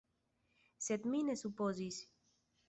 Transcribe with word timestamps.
Sed 0.85 1.05
mi 1.11 1.21
ne 1.27 1.35
supozis. 1.43 2.01